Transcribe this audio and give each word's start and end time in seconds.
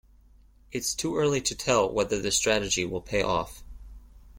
It's 0.71 0.95
too 0.95 1.15
early 1.15 1.41
to 1.41 1.53
tell 1.53 1.87
whether 1.87 2.19
the 2.19 2.31
strategy 2.31 2.85
will 2.85 3.01
pay 3.03 3.21
off. 3.21 3.61